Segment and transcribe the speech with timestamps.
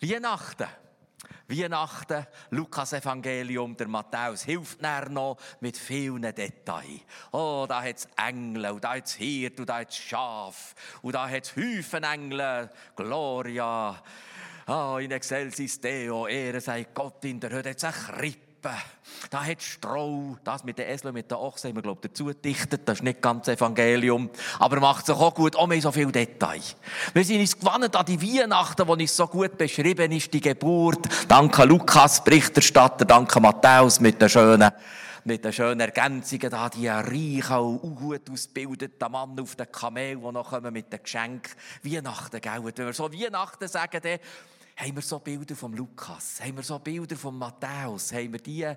[0.00, 0.68] Weihnachten.
[1.48, 7.00] Weihnachten, Lukas Evangelium, der Matthäus hilft näher noch mit vielen Details.
[7.32, 10.74] Oh, da hat es Engel, und da hat es Hirt, und da hat es Schaf,
[11.00, 14.02] und da hat es Häufen Engel, Gloria.
[14.66, 17.94] Oh, in excelsis Deo, Ehre sei Gott in der Höhe, es eine
[18.60, 18.74] Krippe.
[19.30, 22.82] Da hat Stroh, das mit den Eseln, mit den Ochsen, haben wir, glaube dazu gedichtet.
[22.84, 24.30] Das ist nicht ganz Evangelium.
[24.58, 26.76] Aber macht sich auch gut, auch mehr so viele Details.
[27.12, 31.08] Wir sind uns gewandt an die Weihnachten, wo uns so gut beschrieben ist, die Geburt.
[31.26, 34.70] Danke Lukas, Berichterstatter, danke Matthäus mit den schönen
[35.24, 40.32] mit den schönen Ergänzungen, da die reichen und gut ausgebildeten Mann auf den Kamel, die
[40.32, 41.52] noch kommen mit den Geschenken.
[41.82, 42.64] Weihnachten, gell?
[42.64, 44.18] Wenn wir so Weihnachten sagen, dann
[44.78, 48.72] haben wir so Bilder vom Lukas, haben wir so Bilder von Matthäus, haben wir die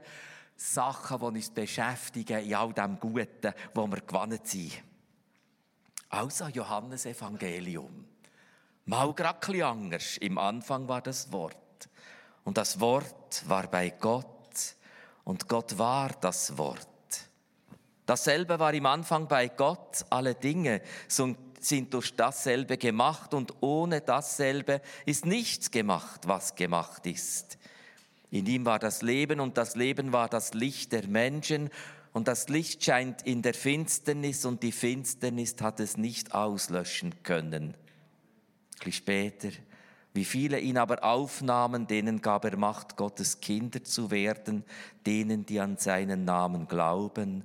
[0.56, 4.74] Sachen, die uns beschäftigen in all dem Guten, wo wir gewonnen sind.
[6.10, 8.06] Also Johannes Evangelium.
[8.86, 10.18] Mal gerade anders.
[10.18, 11.56] Im Anfang war das Wort.
[12.44, 14.76] Und das Wort war bei Gott.
[15.24, 16.88] Und Gott war das Wort.
[18.08, 20.04] Dasselbe war im Anfang bei Gott.
[20.10, 21.38] Alle Dinge sind
[21.90, 27.58] durch dasselbe gemacht und ohne dasselbe ist nichts gemacht, was gemacht ist.
[28.32, 31.70] In ihm war das Leben und das Leben war das Licht der Menschen
[32.14, 37.76] und das Licht scheint in der Finsternis und die Finsternis hat es nicht auslöschen können.
[38.84, 39.50] Ein später,
[40.14, 44.64] wie viele ihn aber aufnahmen, denen gab er Macht, Gottes Kinder zu werden,
[45.06, 47.44] denen, die an seinen Namen glauben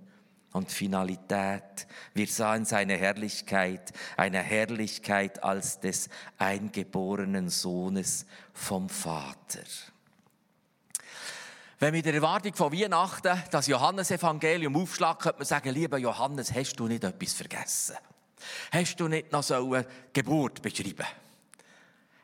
[0.57, 1.87] und Finalität.
[2.15, 9.61] Wir sahen seine Herrlichkeit, eine Herrlichkeit als des eingeborenen Sohnes vom Vater.
[11.79, 16.53] Wenn wir in der Erwartung von Weihnachten das Johannesevangelium aufschlagen, könnte man sagen, lieber Johannes,
[16.55, 17.97] hast du nicht etwas vergessen?
[18.71, 21.07] Hast du nicht noch so eine Geburt beschrieben?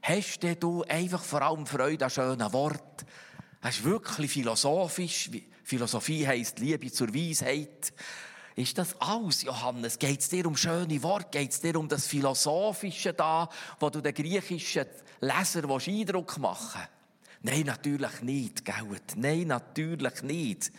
[0.01, 3.07] Hast du einfach vor allem Freude an schönen Worten?
[3.61, 5.31] Es ist wirklich philosophisch.
[5.63, 7.93] Philosophie heisst Liebe zur Weisheit.
[8.55, 9.99] Ist das alles, Johannes?
[9.99, 11.39] Geht es dir um schöne Worte?
[11.39, 13.49] Geht es dir um das Philosophische da,
[13.81, 14.87] wo du den griechischen
[15.21, 17.03] Leser Eindruck machen willst?
[17.45, 19.01] Nein, natürlich nicht, gell?
[19.17, 20.71] Nein, natürlich nicht.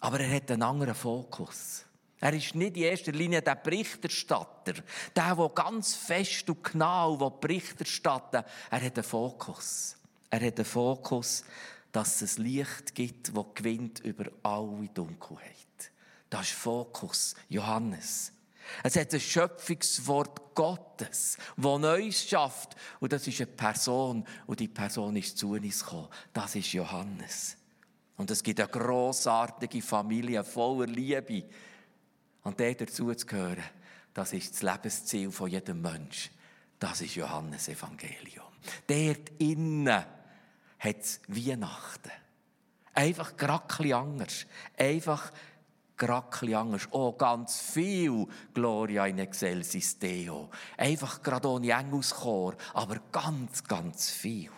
[0.00, 1.84] Aber er hat einen anderen Fokus.
[2.20, 4.74] Er ist nicht in erster Linie der Berichterstatter,
[5.14, 9.96] der, der ganz fest und genau Bericht erstatten Er hat einen Fokus.
[10.30, 11.44] Er hat einen Fokus,
[11.92, 15.92] dass es Licht gibt, das gewinnt über alle Dunkelheit.
[16.30, 18.32] Das ist Fokus, Johannes.
[18.82, 22.76] Es hat ein Schöpfungswort Gottes, das Neues schafft.
[23.00, 24.24] Und das ist eine Person.
[24.46, 26.08] Und die Person ist zu uns gekommen.
[26.32, 27.56] Das ist Johannes.
[28.16, 31.44] Und es gibt eine grossartige Familie voller Liebe.
[32.42, 33.64] Und der dazu zu gehören,
[34.12, 36.32] das ist das Lebensziel von jedem Menschen.
[36.78, 38.46] Das ist Johannes Evangelium.
[38.86, 40.04] Dort innen
[40.78, 42.10] hat es Weihnachten.
[42.94, 44.46] Einfach gerade anders.
[44.76, 45.32] Einfach
[45.96, 46.88] gerade anders.
[46.90, 50.50] Oh, ganz viel Gloria in excelsis Deo.
[50.76, 54.50] Einfach gerade ohne Engelschor, aber ganz, ganz viel.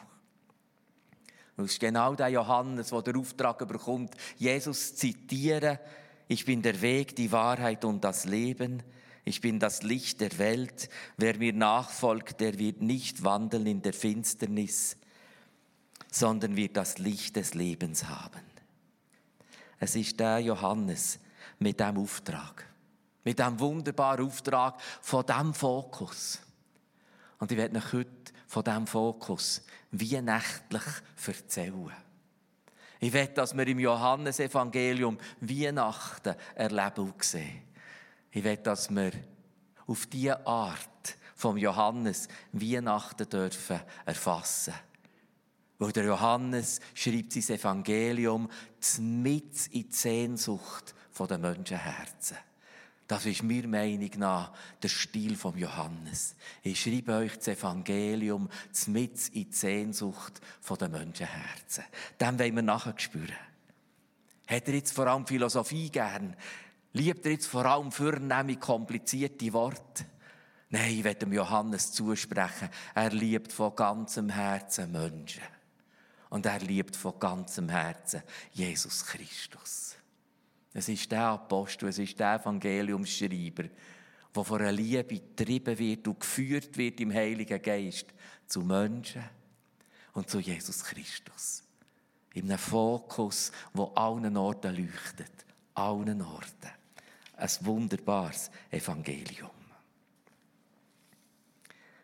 [1.57, 5.79] Das ist genau der Johannes, der den Auftrag bekommt, Jesus zu zitieren.
[6.29, 8.83] Ich bin der Weg, die Wahrheit und das Leben.
[9.25, 10.89] Ich bin das Licht der Welt.
[11.17, 14.97] Wer mir nachfolgt, der wird nicht wandeln in der Finsternis,
[16.11, 18.41] sondern wird das Licht des Lebens haben.
[19.79, 21.19] Es ist der Johannes
[21.59, 22.67] mit dem Auftrag,
[23.25, 26.41] mit dem wunderbaren Auftrag von dem Fokus.
[27.39, 29.63] Und ich werde euch heute von diesem Fokus
[29.93, 30.83] wie nächtlich
[31.27, 31.93] erzählen.
[32.99, 37.63] Ich will, dass wir im Johannesevangelium Weihnachten erleben und sehen.
[38.31, 39.13] Ich will, dass wir
[39.87, 44.75] auf diese Art vom Johannes Weihnachten dürfen erfassen
[45.81, 48.49] weil der Johannes schreibt sein Evangelium
[49.01, 52.37] mit in die Sehnsucht der Menschenherzen.
[53.07, 54.53] Das ist mir Meinung nach
[54.83, 56.37] der Stil von Johannes.
[56.63, 58.49] Ich schreibe euch das Evangelium
[58.87, 60.41] mit in die Sehnsucht
[60.79, 61.85] der Menschenherzen.
[62.21, 63.35] Dem wollen wir nachher spüren.
[64.47, 66.37] Hat er jetzt vor allem Philosophie gern?
[66.93, 70.05] Liebt er jetzt vor allem vornehmlich komplizierte Worte?
[70.69, 72.69] Nein, ich will dem Johannes zusprechen.
[72.95, 75.43] Er liebt von ganzem Herzen Menschen.
[76.31, 78.23] Und er liebt von ganzem Herzen
[78.53, 79.97] Jesus Christus.
[80.73, 83.65] Es ist der Apostel, es ist der Evangeliumsschreiber,
[84.35, 88.07] der von einer Liebe getrieben wird und geführt wird im Heiligen Geist
[88.47, 89.25] zu Menschen
[90.13, 91.65] und zu Jesus Christus.
[92.35, 95.33] In einem Fokus, wo allen Orten leuchtet.
[95.75, 96.71] Allen Orten.
[97.37, 99.51] Ein wunderbares Evangelium.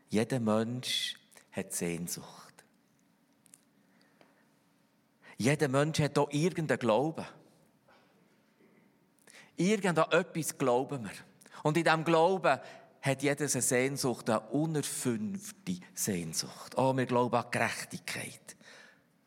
[0.08, 1.16] Jeder Mensch
[1.52, 2.45] hat Sehnsucht.
[5.38, 7.26] Jeder Mensch hat auch irgendeinen Glauben.
[9.56, 11.10] Irgendan etwas glauben wir.
[11.62, 12.60] Und in diesem Glauben
[13.02, 16.76] hat jeder eine Sehnsucht, eine unerfünfte Sehnsucht.
[16.76, 18.56] Oh, wir glauben an Gerechtigkeit.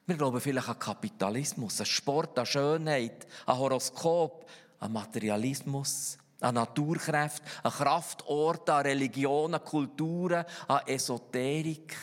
[0.06, 7.46] Wir glauben vielleicht an Kapitalismus, an Sport, an Schönheit, an Horoskop, an Materialismus, an Naturkräfte,
[7.64, 11.96] an Kraftorte, an Religionen, Kulturen, an Esoterik.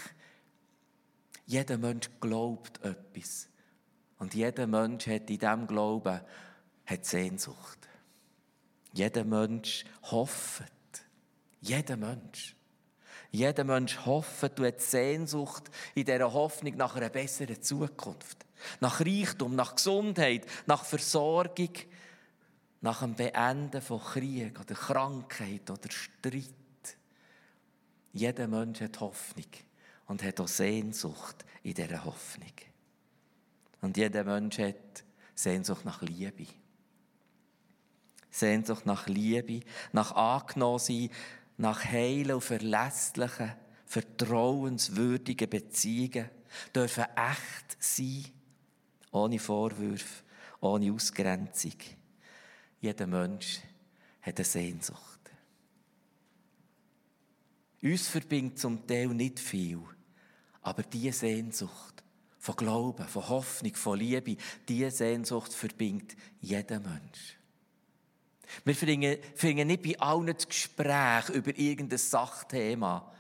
[1.46, 3.48] Jeder Mensch glaubt etwas.
[4.18, 6.20] Und jeder Mensch hat in diesem Glauben
[6.86, 7.78] hat Sehnsucht.
[8.92, 10.72] Jeder Mensch hofft.
[11.60, 12.56] Jeder Mensch.
[13.30, 15.64] Jeder Mensch hofft und hat Sehnsucht
[15.94, 18.46] in dieser Hoffnung nach einer besseren Zukunft.
[18.80, 21.72] Nach Reichtum, nach Gesundheit, nach Versorgung,
[22.80, 26.54] nach dem Beenden von Krieg oder Krankheit oder Streit.
[28.12, 29.50] Jeder Mensch hat Hoffnung
[30.06, 32.52] und hat auch Sehnsucht in dieser Hoffnung.
[33.86, 35.04] Und jeder Mensch hat
[35.36, 36.48] Sehnsucht nach Liebe.
[38.28, 39.60] Sehnsucht nach Liebe,
[39.92, 41.08] nach Angenommensein,
[41.56, 43.52] nach heilen und verlässlichen,
[43.84, 46.28] vertrauenswürdigen Beziehungen,
[46.74, 48.24] dürfen echt sein,
[49.12, 50.24] ohne Vorwürfe,
[50.60, 51.76] ohne Ausgrenzung.
[52.80, 53.60] Jeder Mensch
[54.20, 55.20] hat eine Sehnsucht.
[57.84, 59.78] Uns verbindet zum Teil nicht viel,
[60.62, 62.02] aber diese Sehnsucht
[62.46, 64.36] von Glauben, von Hoffnung, von Liebe,
[64.68, 67.36] diese Sehnsucht verbindet jeden Mensch.
[68.64, 68.74] Wir
[69.34, 73.12] finden nicht bei allen das Gespräch über irgendein Sachthema.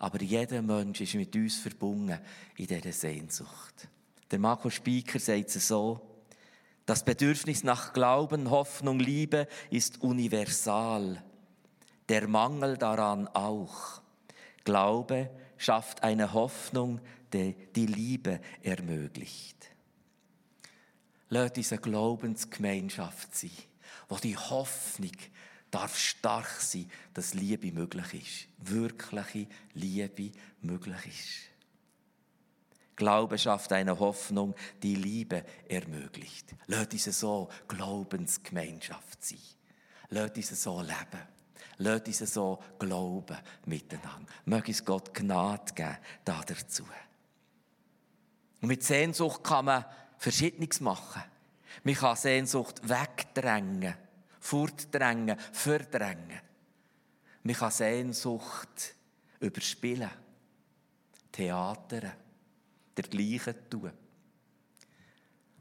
[0.00, 2.18] Aber jeder Mensch ist mit uns verbunden
[2.56, 3.88] in dieser Sehnsucht.
[4.32, 6.00] Der Marco Spieker sagt es so,
[6.86, 11.22] das Bedürfnis nach Glauben, Hoffnung, Liebe ist universal.
[12.08, 14.02] Der Mangel daran auch.
[14.64, 17.00] Glaube schafft eine Hoffnung,
[17.32, 19.70] die Liebe ermöglicht.
[21.28, 23.50] Lass uns eine Glaubensgemeinschaft sein
[24.08, 25.12] wo die Hoffnung
[25.70, 28.70] darf stark sein, dass Liebe möglich ist.
[28.70, 31.56] Wirkliche Liebe möglich ist.
[32.96, 36.54] Glaube schafft eine Hoffnung, die Liebe ermöglicht.
[36.66, 39.38] Lass uns so Glaubensgemeinschaft sein.
[40.08, 41.26] Lass uns so leben.
[41.78, 43.36] Lass uns so glauben
[43.66, 44.32] miteinander.
[44.46, 46.84] Möge es Gott Gnade geben da dazu.
[48.60, 49.84] Und mit Sehnsucht kann man
[50.18, 51.22] Verschiedenes machen.
[51.84, 53.94] Man kann Sehnsucht wegdrängen,
[54.40, 56.40] fortdrängen, verdrängen.
[57.42, 58.94] Man kann Sehnsucht
[59.40, 60.10] überspielen,
[61.30, 62.12] Theater,
[62.96, 63.92] dergleichen tun.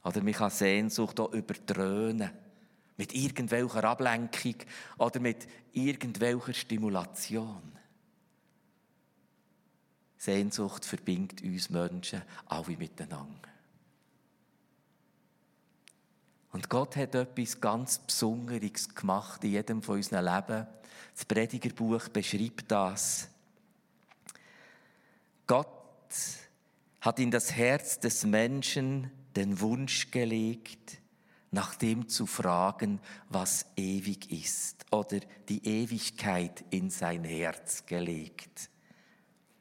[0.03, 2.31] Oder man kann Sehnsucht auch überdröhnen,
[2.97, 4.56] mit irgendwelcher Ablenkung
[4.97, 7.77] oder mit irgendwelcher Stimulation.
[10.25, 13.50] Sehnsucht verbindet uns Menschen alle miteinander.
[16.51, 20.66] Und Gott hat etwas ganz Besonderes gemacht in jedem von unseren Leben.
[21.13, 23.27] Das Predigerbuch beschreibt das.
[25.45, 25.68] Gott
[27.01, 30.98] hat in das Herz des Menschen den Wunsch gelegt,
[31.51, 33.00] nach dem zu fragen,
[33.30, 35.19] was ewig ist, oder
[35.50, 38.69] die Ewigkeit in sein Herz gelegt.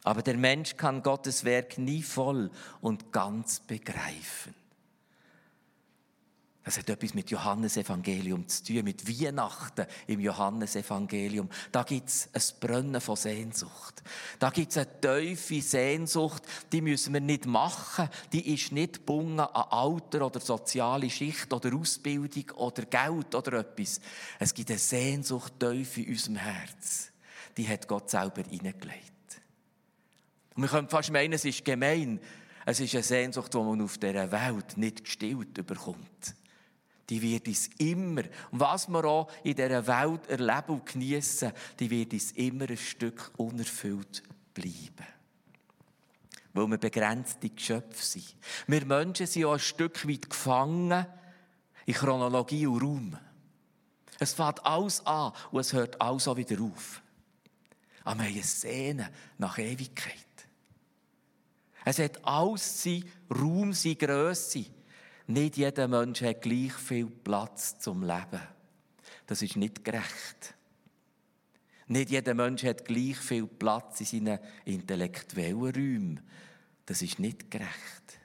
[0.05, 4.55] Aber der Mensch kann Gottes Werk nie voll und ganz begreifen.
[6.63, 11.51] Das hat etwas mit Johannesevangelium zu tun, mit Weihnachten im Johannesevangelium.
[11.71, 14.03] Da gibt es ein Brennen von Sehnsucht.
[14.39, 18.09] Da gibt es eine tiefe Sehnsucht, die müssen wir nicht machen.
[18.33, 24.01] Die ist nicht gebunden an Alter oder soziale Schicht oder Ausbildung oder Geld oder etwas.
[24.39, 27.11] Es gibt eine Sehnsucht tief in unserem Herz.
[27.59, 29.14] Die hat Gott selber hineingelegt.
[30.55, 32.21] Und wir können fast meinen, es ist gemein.
[32.67, 36.35] Es ist eine Sehnsucht, die man auf dieser Welt nicht gestillt bekommt
[37.09, 41.91] die wird uns immer, und was wir auch in dieser Welt erleben und genießen, die
[41.91, 44.23] wird uns immer ein Stück unerfüllt
[44.55, 45.07] bleiben.
[46.53, 48.37] Weil wir begrenzte Geschöpfe sind.
[48.67, 51.07] Wir Menschen sind auch ein Stück weit gefangen
[51.85, 53.19] in Chronologie und Raum.
[54.19, 57.03] Es fängt alles an und es hört alles auch wieder auf.
[58.05, 60.15] Aber wir haben eine Szene nach Ewigkeit.
[61.85, 64.65] Es hat alles sein Raum, seine Grösse.
[65.27, 68.41] Nicht jeder Mensch hat gleich viel Platz zum Leben.
[69.27, 70.55] Das ist nicht gerecht.
[71.87, 76.21] Nicht jeder Mensch hat gleich viel Platz in seinen intellektuellen Räumen.
[76.87, 78.19] Das ist nicht gerecht.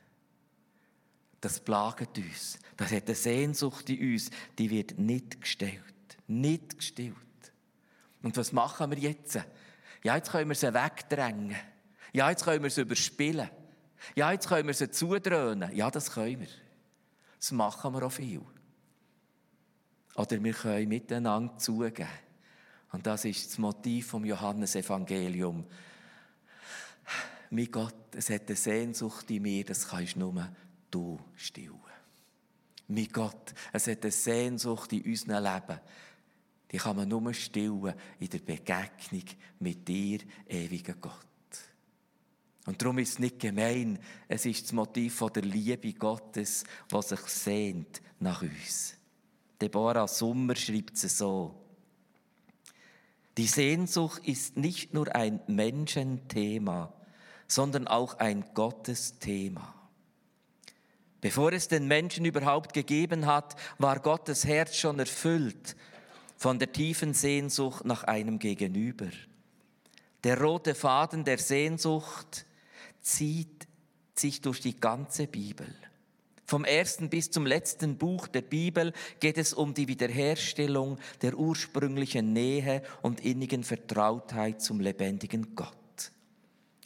[1.42, 2.60] Das plagt uns.
[2.76, 5.84] Das hat eine Sehnsucht in uns, die wird nicht gestellt.
[6.28, 7.16] Nicht gestellt.
[8.22, 9.40] Und was machen wir jetzt?
[10.04, 11.56] Ja, jetzt können wir sie wegdrängen.
[12.14, 13.50] Ja, jetzt können wir sie überspielen.
[14.16, 15.76] Ja, jetzt können wir sie zudröhnen.
[15.76, 16.48] Ja, das können wir.
[17.40, 18.42] Das machen wir auch viel.
[20.16, 22.10] Oder wir können miteinander zugeben.
[22.92, 25.66] Und das ist das Motiv vom Johannesevangelium.
[27.52, 30.50] Mein Gott, es hat eine Sehnsucht in mir, das kannst nur
[30.92, 31.80] du stillen.
[32.88, 35.80] Mein Gott, es hat eine Sehnsucht in unserem Leben.
[36.72, 39.24] Die kann man nur stillen in der Begegnung
[39.60, 41.29] mit dir, ewiger Gott.
[42.66, 47.22] Und darum ist es nicht gemein, es ist das Motiv der Liebe Gottes, was sich
[47.22, 48.96] sehnt nach uns.
[49.62, 51.56] Deborah Sommer schreibt es so.
[53.38, 56.94] Die Sehnsucht ist nicht nur ein Menschenthema,
[57.48, 59.74] sondern auch ein Gottesthema.
[61.22, 65.76] Bevor es den Menschen überhaupt gegeben hat, war Gottes Herz schon erfüllt
[66.38, 69.08] von der tiefen Sehnsucht nach einem Gegenüber.
[70.24, 72.46] Der rote Faden der Sehnsucht
[73.02, 73.68] zieht
[74.16, 75.68] sich durch die ganze Bibel.
[76.46, 82.34] Vom ersten bis zum letzten Buch der Bibel geht es um die Wiederherstellung der ursprünglichen
[82.34, 85.76] Nähe und innigen Vertrautheit zum lebendigen Gott.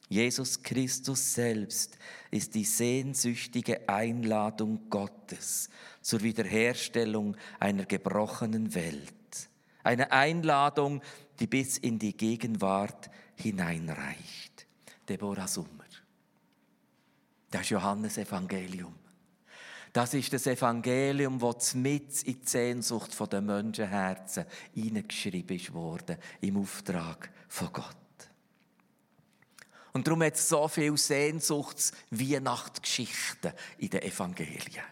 [0.09, 1.97] Jesus Christus selbst
[2.29, 5.69] ist die sehnsüchtige Einladung Gottes
[6.01, 9.13] zur Wiederherstellung einer gebrochenen Welt.
[9.81, 11.01] Eine Einladung,
[11.39, 14.67] die bis in die Gegenwart hineinreicht.
[15.07, 15.82] Deborah Sommer.
[17.53, 18.95] Das Johannes Evangelium.
[19.91, 26.57] Das ist das Evangelium, das mit in die Sehnsucht der Menschenherzen hineingeschrieben ist worden, im
[26.57, 27.95] Auftrag von Gott.
[29.91, 34.85] Und darum hat es so viele Sehnsuchts-Weihnachtsgeschichten in den Evangelien.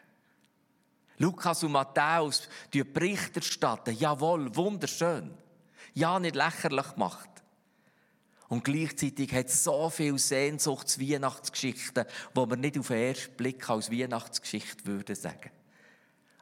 [1.18, 3.40] Lukas und Matthäus die Bericht
[3.98, 5.36] jawohl, wunderschön.
[5.96, 7.31] Ja, nicht lächerlich gemacht.
[8.52, 12.04] Und gleichzeitig hat es so viele Sehnsuchts-Weihnachtsgeschichten,
[12.36, 15.52] die man nicht auf den ersten Blick als Weihnachtsgeschichte würde sagen.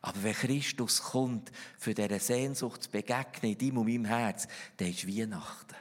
[0.01, 4.47] Aber wenn Christus kommt, für diese Sehnsucht zu begegnen in deinem und meinem Herz,
[4.77, 5.75] dann ist Weihnachten.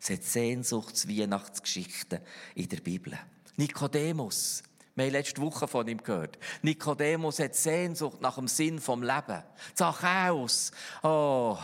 [0.00, 2.20] Es hat Sehnsuchts-Weihnachtsgeschichten
[2.54, 3.18] in der Bibel.
[3.56, 4.62] Nikodemus,
[4.94, 6.38] wir haben letzte Woche von ihm gehört.
[6.62, 9.42] Nikodemus hat Sehnsucht nach dem Sinn vom Leben.
[9.74, 10.70] Zachäus,
[11.02, 11.58] oh,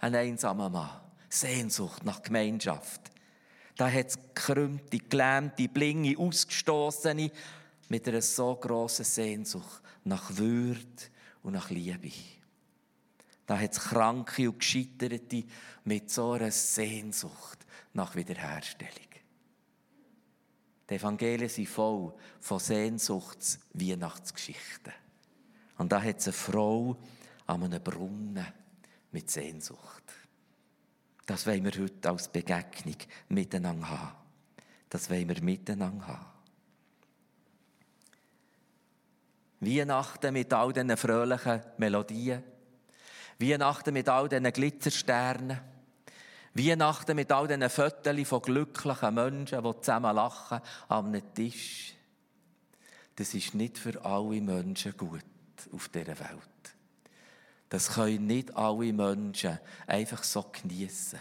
[0.00, 1.00] ein einsamer Mann.
[1.28, 3.11] Sehnsucht nach Gemeinschaft.
[3.76, 7.30] Da hat es gekrümmte, gelähmte, blinge, ausgestoßene
[7.88, 10.80] mit einer so grossen Sehnsucht nach Würde
[11.42, 12.12] und nach Liebe.
[13.46, 15.42] Da hat es Kranke und Gescheiterte
[15.84, 18.92] mit so einer Sehnsucht nach Wiederherstellung.
[20.88, 24.92] Die Evangelien sind voll von Sehnsuchts-Weihnachtsgeschichten.
[25.78, 26.98] Und da hat es eine Frau
[27.46, 28.46] an einem Brunnen
[29.10, 30.02] mit Sehnsucht.
[31.32, 32.96] Das wollen wir heute als Begegnung
[33.30, 34.12] miteinander haben.
[34.90, 36.26] Das wollen wir miteinander haben.
[39.60, 42.42] Weihnachten mit all diesen fröhlichen Melodien.
[43.38, 45.58] Weihnachten mit all diesen Glitzersternen.
[46.52, 50.60] Weihnachten mit all diesen Fotos von glücklichen Menschen, die zusammen lachen
[50.90, 51.94] einem Tisch.
[53.16, 55.24] Das ist nicht für alle Menschen gut
[55.72, 56.51] auf dieser Welt.
[57.72, 61.18] Das können nicht alle Menschen einfach so geniessen.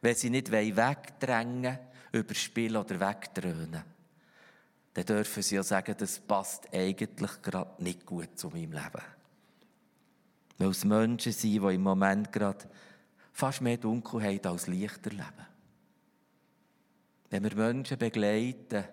[0.00, 1.76] Wenn sie nicht wegdrängen
[2.12, 3.82] überspielen oder wegdröhnen,
[4.94, 9.02] dann dürfen sie ja sagen, das passt eigentlich gerade nicht gut zu meinem Leben.
[10.58, 12.70] Weil es Menschen sind, die im Moment gerade
[13.32, 15.46] fast mehr Dunkelheit als Licht erleben.
[17.28, 18.84] Wenn wir Menschen begleiten,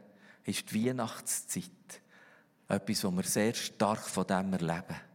[0.44, 2.02] ist die Weihnachtszeit
[2.68, 5.07] etwas, wo wir sehr stark von dem erleben.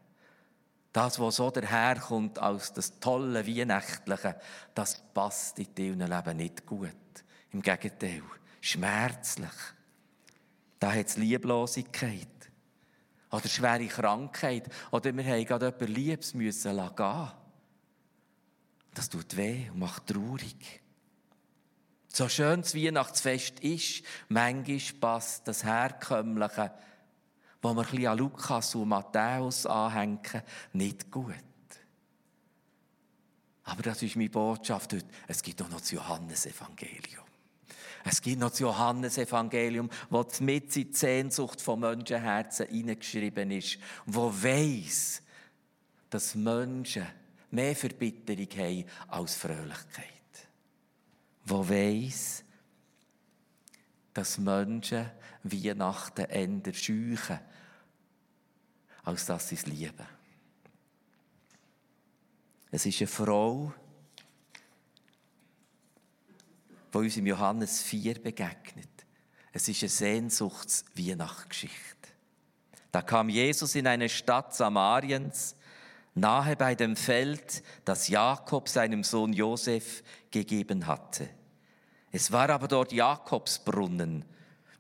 [0.93, 4.39] Das, was so daherkommt als das tolle Weihnachtliche,
[4.75, 6.91] das passt in deinem Leben nicht gut.
[7.51, 8.23] Im Gegenteil,
[8.61, 9.51] schmerzlich.
[10.79, 12.29] Da hat es Lieblosigkeit.
[13.31, 14.69] Oder schwere Krankheit.
[14.91, 17.31] Oder wir haben gerade jemanden Liebes müssen gehen
[18.93, 20.83] Das tut weh und macht traurig.
[22.09, 26.71] So schön das Weihnachtsfest ist, manchmal passt das Herkömmliche
[27.63, 30.43] wo wir ein an Lukas und Matthäus anhängen,
[30.73, 31.35] nicht gut.
[33.65, 35.07] Aber das ist meine Botschaft heute.
[35.29, 37.25] Es gibt auch noch das Johannesevangelium.
[38.05, 44.33] Es gibt noch das Johannesevangelium, wo mit in die Sehnsucht von Menschenherzen hineingeschrieben ist, wo
[44.33, 45.23] weiss,
[46.11, 47.07] dass Menschen
[47.53, 50.07] mehr Verbitterung haben als Fröhlichkeit.
[51.45, 52.42] Wo weiss,
[54.15, 55.11] dass Menschen
[55.43, 57.41] Weihnachten eher scheuchen
[59.05, 60.07] als dass sie es lieben.
[62.71, 63.75] Es ist eine Frau,
[66.93, 68.89] die uns im Johannes 4 begegnet.
[69.53, 71.83] Es ist eine Sehnsuchts-Weihnachtsgeschichte.
[72.91, 75.55] Da kam Jesus in eine Stadt Samariens,
[76.15, 81.29] nahe bei dem Feld, das Jakob seinem Sohn Josef gegeben hatte.
[82.13, 84.25] Es war aber dort Jakobsbrunnen.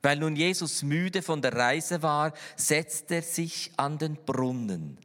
[0.02, 4.98] Weil nun Jesus müde von der Reise war, setzte er sich an den Brunnen.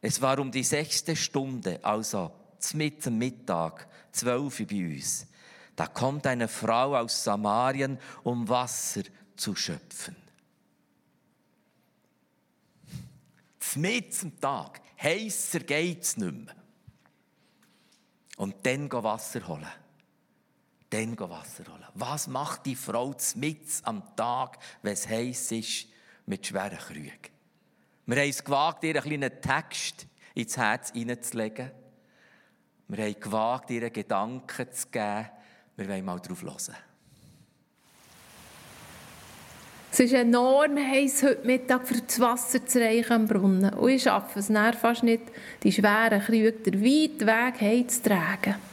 [0.00, 2.32] Es war um die sechste Stunde, also
[2.74, 5.26] mitten Mittag, zwölf bei uns.
[5.76, 9.02] Da kommt eine Frau aus Samarien, um Wasser
[9.36, 10.16] zu schöpfen.
[13.76, 16.56] Mitten Tag, heißer geht's nicht mehr.
[18.36, 19.68] Und dann Wasser holen.
[20.90, 21.84] Dann Wasser holen.
[21.94, 25.86] Was macht die Frau mitten am Tag, wenn es heiß ist,
[26.26, 27.12] mit schweren Krügen?
[28.06, 31.70] Wir haben es gewagt, ihr einen kleinen Text ins Herz hineinzulegen.
[32.88, 35.26] Wir haben gewagt, ihr Gedanken zu geben.
[35.76, 36.76] Wir wollen mal drauf hören.
[39.90, 43.74] Es ist enorm heiß heute Mittag für das Wasser zu reichen am Brunnen.
[43.74, 45.22] Und ich schaffe es fast nicht,
[45.62, 48.67] die schweren Krüge den weiten Weg heimzutragen.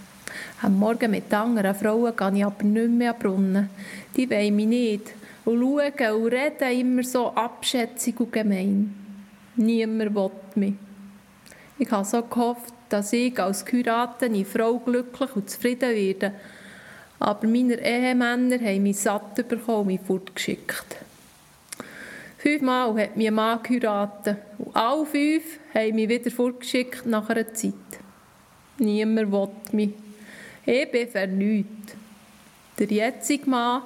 [0.61, 3.69] Am Morgen mit anderen Frauen gehe ich aber nicht mehr am Brunnen.
[4.15, 5.13] Die wollen mich nicht.
[5.45, 8.93] Und schauen und reden immer so abschätzig und gemein.
[9.55, 10.73] Niemand will mich.
[11.77, 16.33] Ich habe so gehofft, dass ich als geheiratete Frau glücklich und zufrieden werde.
[17.19, 20.97] Aber meine Ehemänner haben mich satt bekommen und mich fortgeschickt.
[22.37, 24.37] Fünfmal hat mich ein Mann geheiratet.
[24.57, 27.73] Und alle fünf haben mich wieder fortgeschickt nach einer Zeit.
[28.77, 30.04] Niemand will mich.
[30.65, 31.97] Ich bin vernünftig.
[32.79, 33.83] Der jetzige Mann,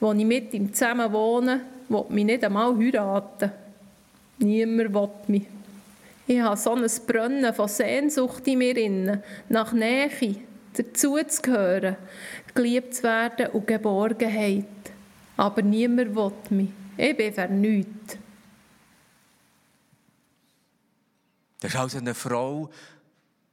[0.00, 3.52] wo ich mit ihm zusammen wohne, will mich nicht einmal heiraten.
[4.38, 5.46] Niemand will mich.
[6.26, 10.36] Ich habe so ein Brennen von Sehnsucht in mir nach Nähe,
[10.72, 11.96] dazuzugehören,
[12.54, 14.64] geliebt zu werden und Geborgenheit.
[15.36, 16.68] Aber niemand will mich.
[16.96, 18.18] Ich bin vernünftig.
[21.60, 22.70] Das ist also eine Frau,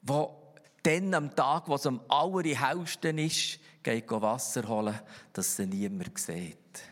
[0.01, 0.38] die
[0.83, 4.99] dann am Tag, wo es am allerhellsten ist, geht Wasser holen,
[5.33, 6.83] dass sie niemand sieht.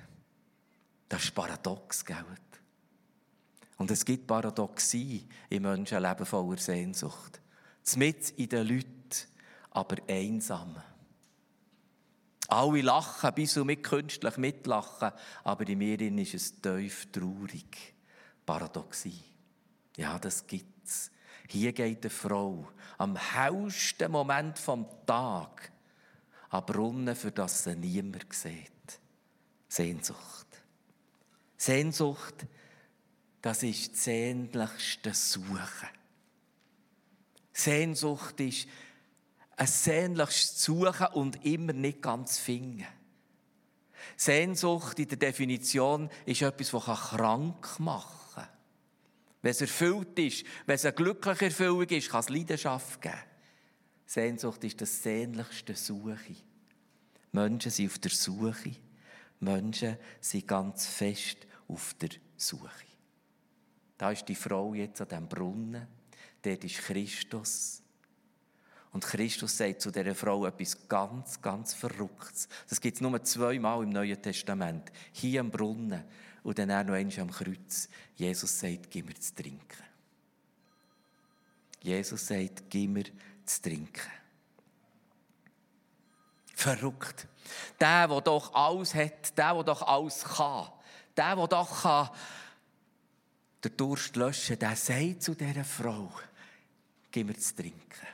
[1.09, 2.25] Das ist paradox, gell?
[3.77, 7.39] Und es gibt Paradoxie im Menschenleben voller Sehnsucht.
[7.95, 8.89] Mit in den Leuten,
[9.71, 10.75] aber einsam.
[12.49, 15.11] Alle lachen, bis und mit künstlich mitlachen,
[15.43, 17.95] aber in mir ist es tief traurig.
[18.45, 19.23] Paradoxie.
[19.95, 21.11] Ja, das gibt's.
[21.49, 25.71] Hier geht eine Frau am hellsten Moment vom Tag
[26.49, 28.99] an Brunnen, für das sie niemand sieht.
[29.67, 30.47] Sehnsucht.
[31.57, 32.45] Sehnsucht,
[33.41, 35.89] das ist das sehnlichste Suchen.
[37.53, 38.67] Sehnsucht ist
[39.55, 42.85] ein sehnliches Suchen und immer nicht ganz finden.
[44.15, 48.26] Sehnsucht in der Definition ist etwas, das krank machen kann.
[49.47, 53.15] Wenn es erfüllt ist, wenn es eine glückliche Erfüllung ist, kann es Leidenschaft geben.
[54.05, 56.35] Sehnsucht ist das sehnlichste Suche.
[57.31, 58.75] Menschen sind auf der Suche.
[59.39, 62.87] Menschen sind ganz fest auf der Suche.
[63.97, 65.87] Da ist die Frau jetzt an dem Brunnen.
[66.41, 67.81] Dort ist Christus.
[68.91, 72.49] Und Christus sagt zu dieser Frau etwas ganz, ganz Verrücktes.
[72.67, 74.91] Das gibt es nur zweimal im Neuen Testament.
[75.13, 76.03] Hier am Brunnen
[76.47, 77.89] und dann noch einmal am Kreuz.
[78.15, 79.83] Jesus sagt, gib mir zu trinken.
[81.81, 83.03] Jesus sagt, gib mir
[83.45, 84.09] zu trinken.
[86.55, 87.27] Verrückt.
[87.81, 90.69] Der, der doch alles hat, der, der doch alles kann,
[91.17, 92.09] der, der doch kann,
[93.61, 96.09] den Durst löschen, der sagt zu dieser Frau,
[97.11, 98.07] gib mir zu trinken.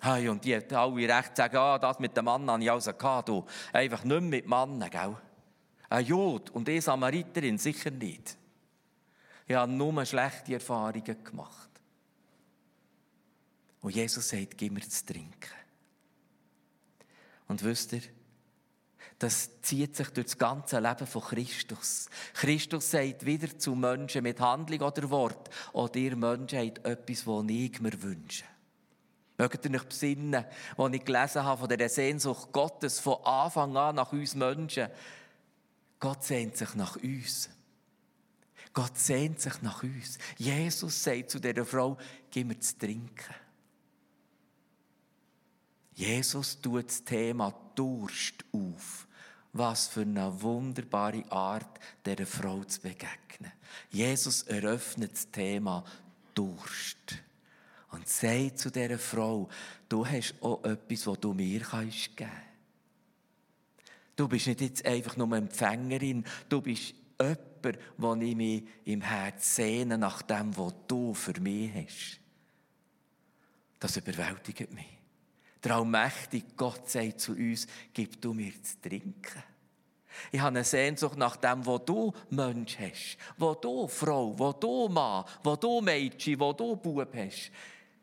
[0.00, 2.94] Hey, und die hat alle recht sagen, ah, das mit dem Mann habe ich also
[2.94, 3.44] gehabt, du.
[3.74, 5.16] Einfach nicht mit Mannen, gell?
[5.88, 8.36] Ein Jod und eine Samariterin sicher nicht.
[9.46, 11.68] Ich habe nur schlechte Erfahrungen gemacht.
[13.80, 15.54] Und Jesus sagt, gib mir zu trinken.
[17.46, 18.02] Und wisst ihr,
[19.18, 22.08] das zieht sich durch das ganze Leben von Christus.
[22.34, 27.44] Christus sagt wieder zu Menschen mit Handlung oder Wort, oh, ihr Menschen habt etwas, was
[27.48, 28.44] ich mir wünsche.
[29.38, 30.44] Mögt ihr euch besinnen,
[30.76, 34.88] als ich gelesen habe von der Sehnsucht Gottes von Anfang an nach uns Menschen.
[36.00, 37.48] Gott sehnt sich nach uns.
[38.72, 40.18] Gott sehnt sich nach uns.
[40.36, 41.96] Jesus sagt zu dieser Frau,
[42.30, 43.34] gib mir zu trinken.
[45.94, 49.08] Jesus tut das Thema Durst auf.
[49.52, 53.50] Was für eine wunderbare Art, dieser Frau zu begegnen.
[53.90, 55.84] Jesus eröffnet das Thema
[56.34, 57.18] Durst
[57.90, 59.48] und sagt zu dieser Frau,
[59.88, 62.10] du hast auch etwas, was du mir geben kannst.
[64.18, 69.54] Du bist nicht jetzt einfach nur Empfängerin, du bist etwas, wo ich mich im Herz
[69.54, 72.20] sehne nach dem, was du für mich hast.
[73.78, 74.88] Das überwältigt mich.
[75.62, 79.44] Der allmächtige Gott sagt zu uns, gib du mir zu trinken.
[80.32, 84.88] Ich habe eine Sehnsucht nach dem, wo du Mensch hast, wo du Frau, wo du
[84.88, 87.52] Mann, wo du Mädchen, wo du Bub hast.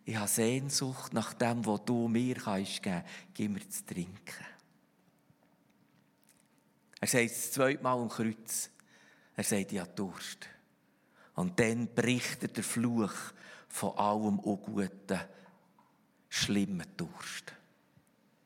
[0.06, 3.04] Ich habe Sehnsucht nach dem, was du mir kannst geben.
[3.34, 4.55] Gib mir zu trinken.
[7.06, 8.72] Er sagt das zweite Mal am Kreuz.
[9.36, 10.48] Er sagt, ich habe Durst.
[11.36, 13.14] Und dann bricht er der Fluch
[13.68, 15.20] von allem Unguten,
[16.30, 17.54] schlimmen Durst.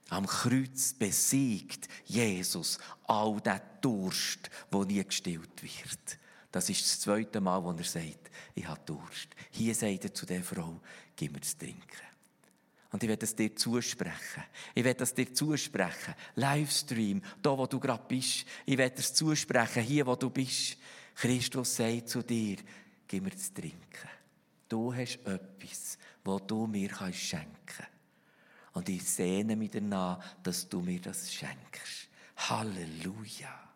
[0.10, 6.19] Am Kreuz besiegt Jesus all den Durst, der nie gestillt wird.
[6.52, 9.30] Das ist das zweite Mal, wo er sagt, ich habe Durst.
[9.52, 10.82] Hier sagt er zu der Frau,
[11.15, 12.09] gib mir zu trinken.
[12.91, 14.43] Und ich werde es dir zusprechen.
[14.73, 16.15] Ich werde es dir zusprechen.
[16.36, 18.45] Livestream, da wo du gerade bist.
[18.65, 20.78] Ich werde es zusprechen, hier wo du bist.
[21.15, 22.58] Christus sagt zu dir,
[23.08, 24.10] gib mir zu trinken.
[24.67, 27.91] Du hast etwas, was du mir schenken kannst.
[28.73, 32.08] Und ich sehne mich danach, dass du mir das schenkst.
[32.38, 33.69] Halleluja.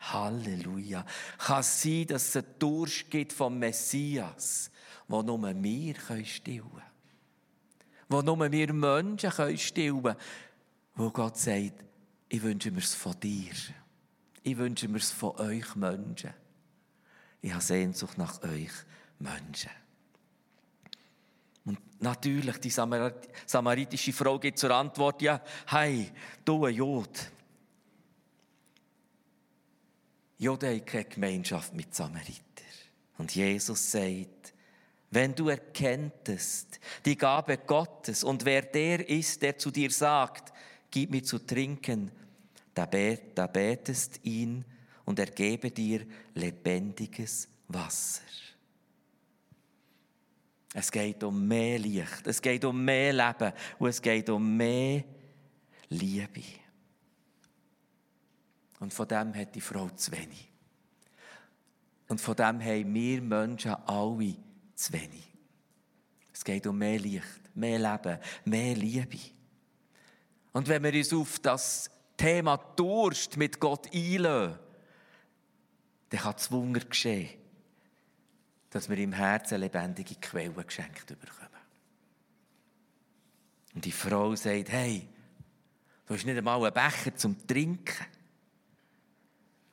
[0.00, 1.04] Halleluja.
[1.38, 4.70] Kann sein, dass es einen Durst gibt vom Messias,
[5.08, 6.85] wo nur wir stillen können.
[8.08, 10.16] Wo nur wir Menschen stillen können.
[10.94, 11.84] Wo Gott sagt,
[12.28, 13.52] ich wünsche mir es von dir.
[14.42, 16.32] Ich wünsche mir es von euch Menschen.
[17.42, 18.72] Ich habe Sehnsucht nach euch
[19.18, 19.70] Menschen.
[21.64, 26.12] Und natürlich, die samaritische Frau gibt zur Antwort, ja, hey,
[26.44, 27.30] du ein Jod.
[30.38, 32.42] Juden haben keine Gemeinschaft mit Samariter.
[33.18, 34.54] Und Jesus sagt,
[35.10, 40.52] wenn du erkenntest die Gabe Gottes und wer der ist, der zu dir sagt,
[40.90, 42.10] gib mir zu trinken,
[42.74, 44.64] da, betest ihn
[45.04, 48.22] und er gebe dir lebendiges Wasser.
[50.74, 55.04] Es geht um mehr Licht, es geht um mehr Leben und es geht um mehr
[55.88, 56.42] Liebe.
[58.80, 60.52] Und von dem hat die Frau zu wenig.
[62.08, 64.36] Und von dem haben wir Menschen alle
[64.76, 65.32] zu wenig.
[66.32, 69.18] Es geht um mehr Licht, mehr Leben, mehr Liebe.
[70.52, 74.58] Und wenn wir uns auf das Thema Durst mit Gott einlösen,
[76.10, 77.30] dann kann es Wunder geschehen,
[78.70, 81.46] dass wir im Herzen lebendige Quellen geschenkt bekommen.
[83.74, 85.06] Und die Frau sagt, hey,
[86.06, 88.06] du hast nicht einmal einen Becher zum Trinken.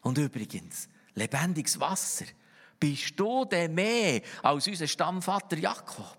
[0.01, 2.25] Und übrigens, lebendiges Wasser.
[2.79, 6.17] Bist du denn mehr als unser Stammvater Jakob?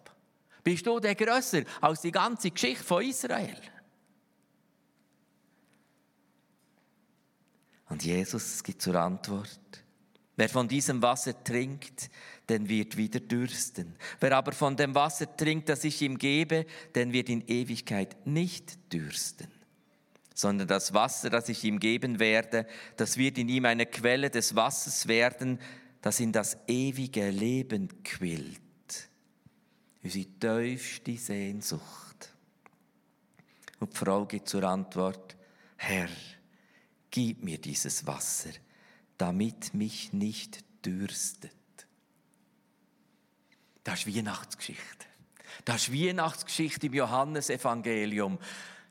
[0.63, 3.57] Bist du denn grösser als die ganze Geschichte von Israel?
[7.91, 9.61] Und Jesus gibt zur Antwort,
[10.37, 12.11] wer von diesem Wasser trinkt,
[12.49, 13.95] den wird wieder dürsten.
[14.21, 18.93] Wer aber von dem Wasser trinkt, das ich ihm gebe, den wird in Ewigkeit nicht
[18.93, 19.49] dürsten
[20.35, 24.57] sondern das Wasser, das ich ihm geben werde, das wird in ihm eine Quelle des
[24.57, 25.61] Wassers werden,
[26.05, 28.61] das in das ewige Leben quillt.
[30.03, 32.31] Unsere tiefste Sehnsucht.
[33.81, 35.35] Und die Frau gibt zur Antwort,
[35.79, 36.11] Herr,
[37.11, 38.51] gib mir dieses Wasser,
[39.17, 41.53] damit mich nicht dürstet.
[43.83, 45.07] Das ist Weihnachtsgeschichte.
[45.65, 48.39] Das ist Weihnachtsgeschichte im Johannesevangelium.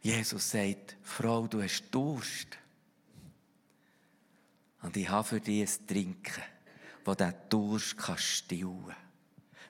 [0.02, 2.58] Jesus sagt, Frau, du hast Durst.
[4.82, 6.44] Und ich habe für dich ein Trinken,
[7.06, 8.96] diesen Durst kann stillen kann.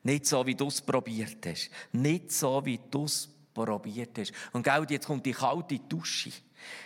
[0.03, 1.69] Nicht so, wie du es probiert hast.
[1.91, 4.33] Nicht so, wie du es probiert hast.
[4.51, 6.31] Und gell, jetzt kommt die kalte Dusche.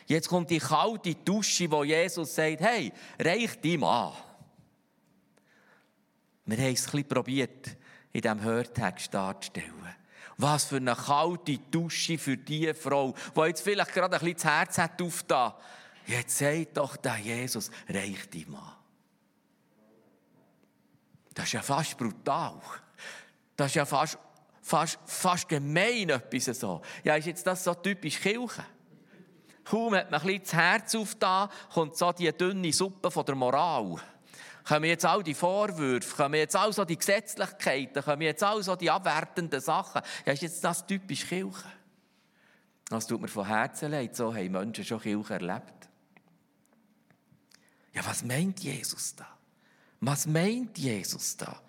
[0.06, 4.14] Jetzt kommt die kalte Dusche, wo Jesus sagt, hey, reich dich an.
[6.46, 7.78] Wir haben es ein bisschen probiert,
[8.14, 9.74] in diesem Hörtext darzustellen.
[10.38, 14.44] Was für eine kalte Dusche für diese Frau, die jetzt vielleicht gerade ein bisschen das
[14.46, 15.54] Herz hat aufgetan.
[16.06, 18.78] Jetzt sagt doch der Jesus, reich dich mal.
[21.38, 22.60] Das ist ja fast brutal.
[23.56, 24.18] Das ist ja fast,
[24.60, 26.82] fast, fast gemein etwas so.
[27.04, 28.66] Ja, ist jetzt das so typisch Kirche?
[29.64, 33.36] Kaum hat man ein bisschen das Herz aufgetan, kommt so die dünne Suppe von der
[33.36, 33.98] Moral
[34.68, 38.76] kommen jetzt all die Vorwürfe, kommen jetzt all so die Gesetzlichkeiten, kommen jetzt all so
[38.76, 40.02] die abwertenden Sachen.
[40.26, 41.72] Ja, ist jetzt das typisch Kirche?
[42.90, 45.88] Das tut mir von Herzen leid, so haben Menschen schon Kirche erlebt.
[47.94, 49.37] Ja, was meint Jesus da?
[50.00, 51.62] Was meint Jesus da?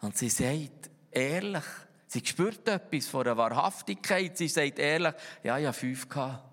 [0.00, 1.64] Und sie sagt ehrlich,
[2.06, 4.36] sie spürt etwas von der Wahrhaftigkeit.
[4.36, 6.44] Sie sagt ehrlich, ja, ja, fünf gehabt.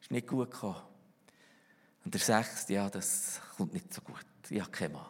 [0.00, 0.82] Ist nicht gut gekommen.
[2.04, 4.24] Und der sechste, ja, das kommt nicht so gut.
[4.50, 5.06] Habe keinen Mann.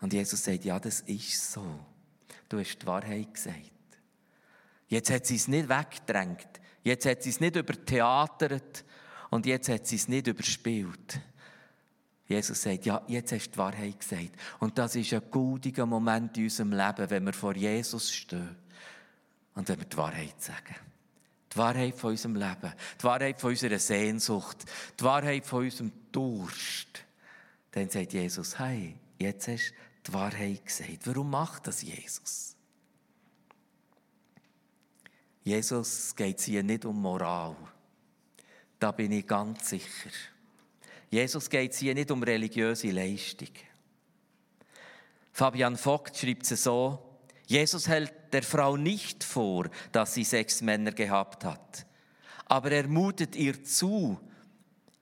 [0.00, 1.64] Und Jesus sagt, ja, das ist so.
[2.48, 3.70] Du hast die Wahrheit gesagt.
[4.88, 6.48] Jetzt hat sie es nicht weggedrängt.
[6.82, 8.84] Jetzt hat sie es nicht übertheatert.
[9.30, 11.20] Und jetzt hat sie es nicht überspielt.
[12.26, 14.30] Jesus sagt, ja, jetzt hast du die Wahrheit gesagt.
[14.60, 18.56] Und das ist ein goldiger Moment in unserem Leben, wenn wir vor Jesus stehen
[19.54, 20.76] und wenn wir die Wahrheit sagen.
[21.52, 24.58] Die Wahrheit von unserem Leben, die Wahrheit von unserer Sehnsucht,
[24.98, 27.04] die Wahrheit von unserem Durst.
[27.72, 31.06] Dann sagt Jesus, hey, jetzt hast du die Wahrheit gesagt.
[31.06, 32.54] Warum macht das Jesus?
[35.42, 37.56] Jesus geht hier nicht um Moral.
[38.80, 40.10] Da bin ich ganz sicher.
[41.10, 43.50] Jesus geht es hier nicht um religiöse Leistung.
[45.32, 46.98] Fabian Vogt schreibt es so,
[47.46, 51.86] Jesus hält der Frau nicht vor, dass sie sechs Männer gehabt hat,
[52.46, 54.18] aber er mutet ihr zu,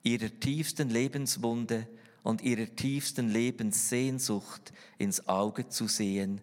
[0.02, 1.86] ihrer tiefsten Lebenswunde
[2.22, 6.40] und ihrer tiefsten Lebenssehnsucht ins Auge zu sehen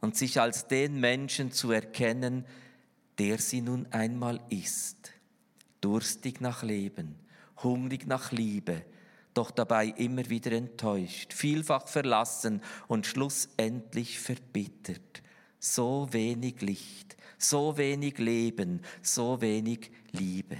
[0.00, 2.44] und sich als den Menschen zu erkennen,
[3.18, 5.12] der sie nun einmal ist,
[5.86, 7.14] durstig nach Leben,
[7.62, 8.84] hungrig nach Liebe,
[9.34, 15.22] doch dabei immer wieder enttäuscht, vielfach verlassen und schlussendlich verbittert.
[15.60, 20.56] So wenig Licht, so wenig Leben, so wenig Liebe.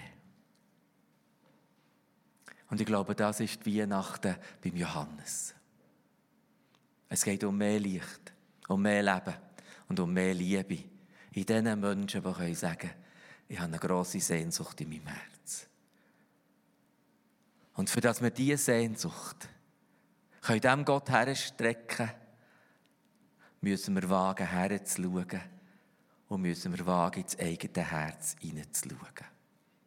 [2.70, 5.56] Und ich glaube, das ist Weihnachten beim Johannes.
[7.08, 8.32] Es geht um mehr Licht,
[8.68, 9.34] um mehr Leben
[9.88, 10.78] und um mehr Liebe.
[11.32, 13.05] In diesen Menschen, die sagen können,
[13.48, 15.66] ich habe eine grosse Sehnsucht in meinem Herz.
[17.74, 19.48] Und für das wir diese Sehnsucht
[20.40, 22.10] können dem Gott herstrecken,
[23.60, 25.40] müssen wir wagen, herzuschauen
[26.28, 29.26] und müssen wir wagen, ins eigene Herz hineinzuschauen.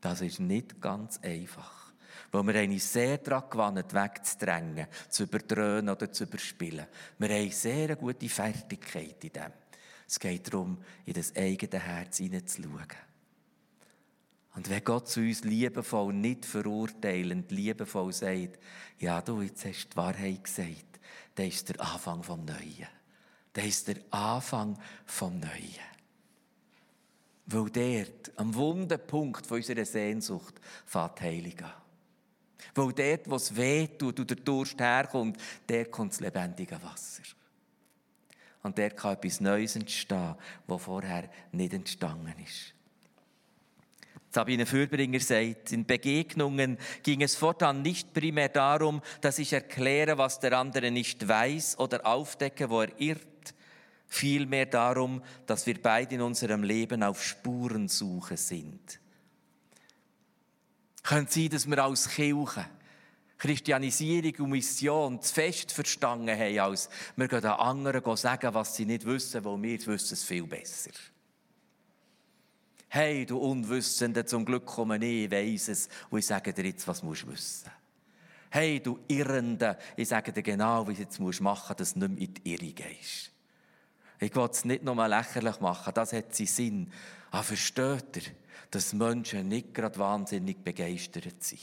[0.01, 1.93] Das ist nicht ganz einfach.
[2.31, 6.85] Weil wir uns sehr daran gewandt, wegzudrängen, zu überdröhnen oder zu überspielen.
[7.17, 9.51] Wir haben sehr gute Fertigkeit in dem.
[10.07, 13.08] Es geht darum, in das eigene Herz hineinzuschauen.
[14.59, 18.59] Und wenn Gott zu uns liebevoll, nicht verurteilend, liebevoll sagt,
[18.99, 20.99] ja, du, jetzt hast du die Wahrheit gesagt,
[21.35, 22.89] dann ist der Anfang vom Neuen.
[23.53, 25.79] Dann ist der Anfang vom Neuen.
[27.45, 31.73] Weil dort, am wunden Punkt unserer Sehnsucht, fährt die Heilung an.
[32.75, 37.23] Weil dort, wo es weh tut und der Durst herkommt, dort kommt das lebendige Wasser.
[38.63, 40.35] Und dort kann etwas Neues entstehen,
[40.67, 42.73] was vorher nicht entstanden ist.
[44.31, 50.39] Sabine Fürbringer sagt, in Begegnungen ging es fortan nicht primär darum, dass ich erkläre, was
[50.39, 53.25] der andere nicht weiß oder aufdecke, wo er irrt.
[54.07, 58.99] Vielmehr darum, dass wir beide in unserem Leben auf Spurensuche sind.
[61.03, 62.65] Könnte sein, dass wir als Kirche
[63.39, 69.05] Christianisierung und Mission zu fest verstanden haben, als wir den anderen sagen, was sie nicht
[69.05, 70.91] wissen, weil wir wissen es viel besser.
[72.91, 77.01] Hey, du Unwissende, zum Glück komme ich, weiss es, und ich sage dir jetzt, was
[77.01, 77.69] du wissen musst
[78.49, 82.09] Hey, du Irrende, ich sage dir genau, wie du jetzt machen musst, dass du nicht
[82.09, 83.31] mehr in die Irre gehst.
[84.19, 86.91] Ich will es nicht nochmal lächerlich machen, das hat seinen Sinn.
[87.29, 88.23] Aber versteht ihr,
[88.71, 91.61] dass Menschen nicht gerade wahnsinnig begeistert sind?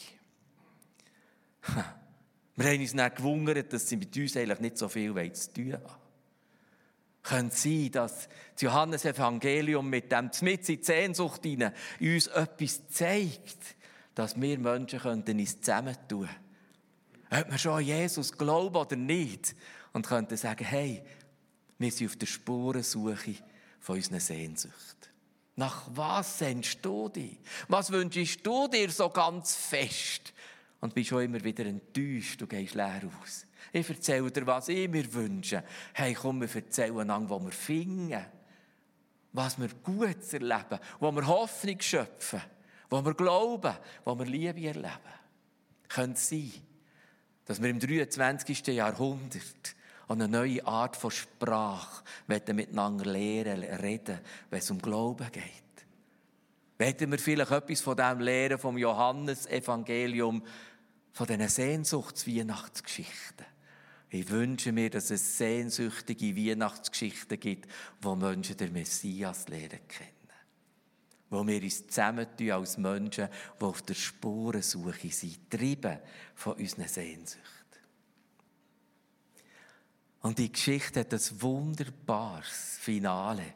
[2.55, 5.73] Wir haben uns dann gewundert, dass sie mit uns eigentlich nicht so viel zu tun
[5.73, 6.06] haben
[7.27, 13.77] könnte sein, dass das Johannesevangelium mit dem mit in Sehnsucht hinein uns etwas zeigt,
[14.15, 16.47] dass wir Menschen könnten uns zusammentun könnten.
[17.31, 19.55] Ob wir schon an Jesus glauben oder nicht.
[19.93, 21.03] Und könnten sagen, hey,
[21.79, 23.37] wir sind auf der Spurensuche
[23.81, 25.11] von unserer Sehnsucht.
[25.57, 27.39] Nach was sehnst du dich?
[27.69, 30.35] Was wünschst du dir so ganz fest?
[30.81, 33.46] Und bist schon immer wieder enttäuscht, du gehst leer aus.
[33.73, 35.63] Ich erzähle dir, was ich mir wünsche.
[35.93, 38.25] Hey, komm, wir erzählen an, wo wir finden.
[39.33, 42.41] Was wir gut erleben, wo wir Hoffnung schöpfen,
[42.89, 43.75] wo wir glauben,
[44.05, 45.17] wo wir Liebe erleben.
[45.89, 46.53] Könnte sein,
[47.45, 48.67] dass wir im 23.
[48.69, 49.77] Jahrhundert
[50.09, 55.45] eine neue Art von Sprache miteinander lehren, reden, wenn es um Glauben geht.
[56.79, 60.43] Werden wir vielleicht etwas von dem lehren vom Johannesevangelium,
[61.13, 63.47] von diesen Sehnsuchts-Weihnachtsgeschichten?
[64.09, 70.11] Ich wünsche mir, dass es sehnsüchtige Weihnachtsgeschichten gibt, wo Menschen den Messias lernen kennen.
[71.29, 73.29] Wo wir uns zusammentun als Menschen,
[73.61, 75.99] die auf der Spurensuche sind, treiben
[76.37, 77.43] von unseren Sehnsucht.
[80.21, 83.55] Und die Geschichte hat ein wunderbares Finale.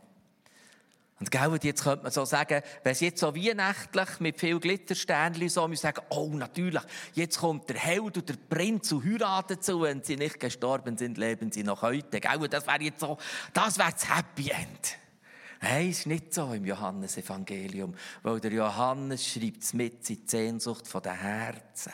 [1.21, 5.51] Und gell, jetzt könnte man so sagen, wenn es jetzt so weihnachtlich mit viel Glittersternchen
[5.51, 9.83] so, wir sagen, oh, natürlich, jetzt kommt der Held und der Prinz und heiraten zu,
[9.83, 13.19] wenn sie nicht gestorben sind, leben sie noch heute, gell, das wäre jetzt so,
[13.53, 14.97] das wäre das Happy End.
[15.61, 21.13] Nein, ist nicht so im Johannesevangelium, weil der Johannes schreibt es mit die Sehnsucht der
[21.13, 21.93] Herzen.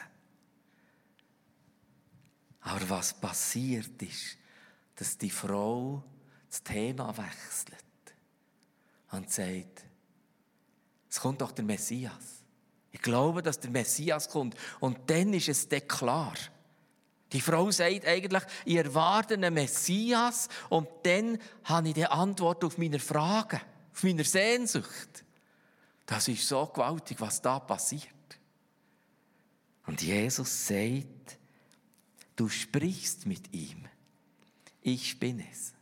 [2.60, 4.38] Aber was passiert ist,
[4.94, 6.04] dass die Frau
[6.48, 7.85] das Thema wechselt
[9.10, 9.84] und sagt,
[11.08, 12.42] es kommt doch der Messias.
[12.92, 14.56] Ich glaube, dass der Messias kommt.
[14.80, 16.34] Und dann ist es dann klar.
[17.32, 22.78] Die Frau sagt eigentlich, ich erwarte einen Messias und dann habe ich die Antwort auf
[22.78, 23.60] meine Fragen,
[23.92, 25.24] auf meine Sehnsucht.
[26.06, 28.02] Das ist so gewaltig, was da passiert.
[29.86, 31.38] Und Jesus sagt,
[32.36, 33.88] du sprichst mit ihm.
[34.82, 35.75] Ich bin es.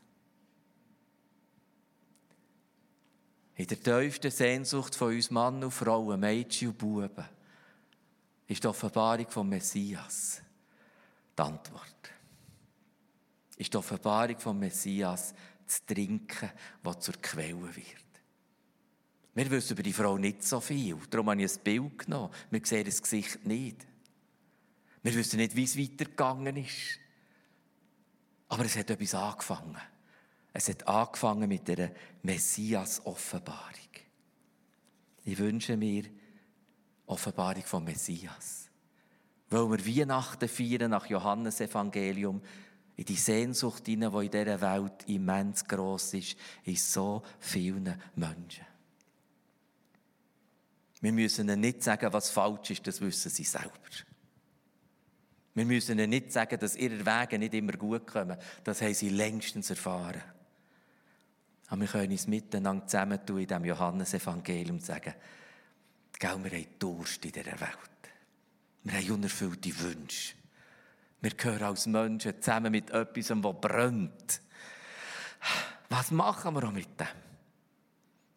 [3.56, 7.24] In der tiefsten Sehnsucht von uns Mann und Frauen, Mädchen und Buben,
[8.46, 10.42] ist die Offenbarung vom Messias
[11.36, 12.10] die Antwort.
[13.56, 15.34] Ist die Offenbarung vom Messias
[15.66, 16.50] zu trinken,
[16.82, 18.04] was zur Quelle wird.
[19.34, 20.96] Wir wissen über die Frau nicht so viel.
[21.10, 22.32] Darum habe ich ein Bild genommen.
[22.50, 23.84] Wir sehen das Gesicht nicht.
[25.02, 26.98] Wir wissen nicht, wie es weitergegangen ist.
[28.48, 29.80] Aber es hat etwas angefangen.
[30.56, 31.90] Es hat angefangen mit der
[32.22, 33.90] Messias-Offenbarung.
[35.24, 36.04] Ich wünsche mir
[37.06, 38.70] Offenbarung vom Messias.
[39.50, 42.40] Weil wir Weihnachten feiern nach Johannes Evangelium
[42.96, 48.64] in die Sehnsucht hinein, die in dieser Welt immens gross ist, in so vielen Menschen.
[51.00, 53.72] Wir müssen ihnen nicht sagen, was falsch ist, das wissen sie selber.
[55.54, 58.38] Wir müssen ihnen nicht sagen, dass ihre Wege nicht immer gut kommen.
[58.62, 60.22] Das haben sie längstens erfahren.
[61.74, 65.12] Aber wir können uns miteinander zusammentun in diesem Johannesevangelium und sagen,
[66.16, 68.12] gell, wir haben Durst in dieser Welt.
[68.84, 70.34] Wir haben unerfüllte Wünsche.
[71.20, 74.40] Wir gehören als Menschen zusammen mit etwas, das brennt.
[75.88, 77.08] Was machen wir auch mit dem?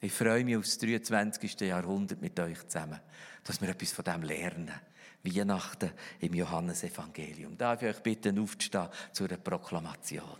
[0.01, 1.59] Ich freue mich auf das 23.
[1.59, 2.99] Jahrhundert mit euch zusammen,
[3.43, 4.73] dass wir etwas von dem lernen.
[5.21, 7.55] Weihnachten im Johannesevangelium.
[7.55, 10.39] Darf ich euch bitten, aufzustehen zu einer Proklamation?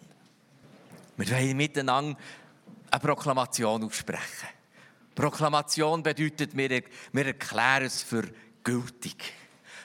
[1.16, 2.18] Wir wollen miteinander
[2.92, 4.50] eine Proklamation aussprechen.
[5.16, 8.24] Proklamation bedeutet, wir, wir erklären es für
[8.64, 9.34] gültig.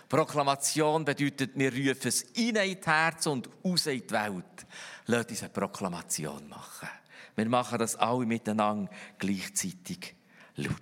[0.08, 4.66] Proklamation bedeutet, wir rufen es in die Herz und raus in die Welt.
[5.06, 6.88] Lasst uns eine Proklamation machen.
[7.34, 10.14] Wir machen das alle miteinander gleichzeitig
[10.56, 10.76] laut.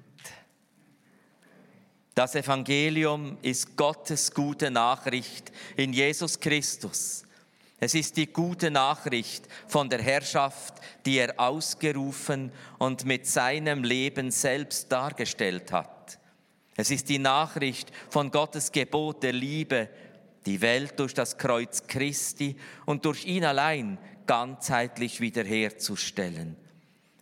[2.15, 7.23] Das Evangelium ist Gottes gute Nachricht in Jesus Christus.
[7.83, 10.75] Es ist die gute Nachricht von der Herrschaft,
[11.07, 16.19] die er ausgerufen und mit seinem Leben selbst dargestellt hat.
[16.77, 19.89] Es ist die Nachricht von Gottes Gebot der Liebe,
[20.45, 26.57] die Welt durch das Kreuz Christi und durch ihn allein ganzheitlich wiederherzustellen.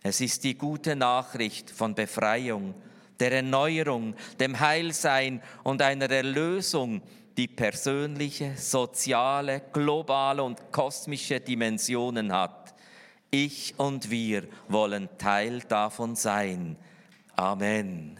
[0.03, 2.75] Es ist die gute Nachricht von Befreiung,
[3.19, 7.01] der Erneuerung, dem Heilsein und einer Erlösung,
[7.39, 12.75] die persönliche, soziale, globale und kosmische Dimensionen hat.
[13.31, 16.75] Ich und wir wollen Teil davon sein.
[17.37, 18.19] Amen.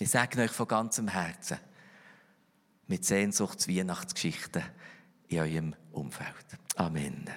[0.00, 1.58] Ich sage euch von ganzem Herzen
[2.88, 4.64] mit Sehnsucht Weihnachtsgeschichten
[5.28, 6.34] in eurem Umfeld.
[6.74, 7.30] Amen.